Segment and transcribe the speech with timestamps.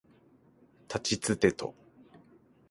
[0.87, 1.75] たちつてと